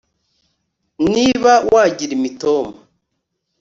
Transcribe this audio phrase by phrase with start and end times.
[1.11, 2.77] niba wagira imitoma